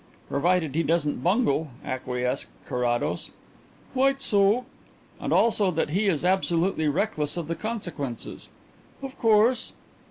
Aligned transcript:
"Provided 0.29 0.73
he 0.73 0.81
doesn't 0.81 1.21
bungle," 1.23 1.67
acquiesced 1.85 2.47
Carrados. 2.67 3.29
"Quite 3.93 4.19
so." 4.19 4.65
"And 5.19 5.31
also 5.31 5.69
that 5.69 5.91
he 5.91 6.07
is 6.07 6.25
absolutely 6.25 6.87
reckless 6.87 7.37
of 7.37 7.47
the 7.47 7.53
consequences." 7.53 8.49
"Of 9.03 9.15
course." 9.19 9.73